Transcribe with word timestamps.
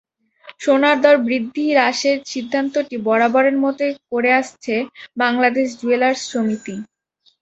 সোনার 0.61 0.97
দর 1.03 1.15
বৃদ্ধি 1.25 1.65
হ্রাসের 1.71 2.17
সিদ্ধান্তটি 2.31 2.95
বরাবরের 3.07 3.57
মতো 3.63 3.81
করে 4.11 4.29
আসছে 4.41 4.75
বাংলাদেশ 5.17 5.67
জুয়েলার্স 5.79 6.21
সমিতি। 6.31 6.75